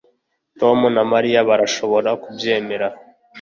Tom 0.59 0.79
na 0.95 1.03
Mariya 1.11 1.39
barashobora 1.49 2.09
kubyemera 2.23 2.87